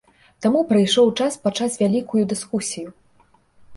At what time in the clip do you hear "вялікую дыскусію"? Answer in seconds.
1.81-2.87